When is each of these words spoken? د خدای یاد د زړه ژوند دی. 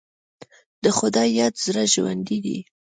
د 0.83 0.85
خدای 0.97 1.27
یاد 1.39 1.53
د 1.57 1.61
زړه 1.65 1.83
ژوند 1.93 2.23
دی. 2.43 2.57